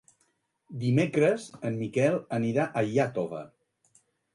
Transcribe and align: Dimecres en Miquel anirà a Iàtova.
Dimecres 0.83 1.47
en 1.71 1.79
Miquel 1.85 2.21
anirà 2.41 2.69
a 2.71 2.87
Iàtova. 2.97 3.49